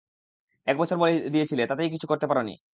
এক 0.67 0.75
বছর 0.77 0.97
দিয়েছিল, 1.29 1.59
তাতেই 1.65 1.89
কিছু 1.89 2.05
করতে 2.07 2.25
পারিনি। 2.27 2.53